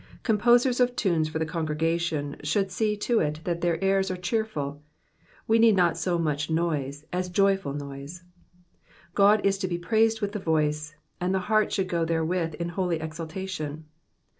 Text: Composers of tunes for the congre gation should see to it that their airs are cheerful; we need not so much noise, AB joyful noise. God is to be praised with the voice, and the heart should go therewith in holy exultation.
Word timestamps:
Composers 0.23 0.79
of 0.79 0.95
tunes 0.95 1.29
for 1.29 1.37
the 1.37 1.45
congre 1.45 1.77
gation 1.77 2.43
should 2.43 2.71
see 2.71 2.97
to 2.97 3.19
it 3.19 3.39
that 3.43 3.61
their 3.61 3.77
airs 3.83 4.09
are 4.09 4.17
cheerful; 4.17 4.81
we 5.47 5.59
need 5.59 5.75
not 5.75 5.95
so 5.95 6.17
much 6.17 6.49
noise, 6.49 7.05
AB 7.13 7.29
joyful 7.29 7.73
noise. 7.73 8.23
God 9.13 9.45
is 9.45 9.59
to 9.59 9.67
be 9.67 9.77
praised 9.77 10.19
with 10.19 10.31
the 10.31 10.39
voice, 10.39 10.95
and 11.19 11.35
the 11.35 11.39
heart 11.51 11.71
should 11.71 11.87
go 11.87 12.03
therewith 12.03 12.55
in 12.55 12.69
holy 12.69 12.99
exultation. 12.99 13.85